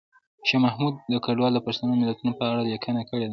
[0.47, 0.95] شاه محمود
[1.25, 3.29] کډوال د پښتو متلونو په اړه لیکنه کړې ده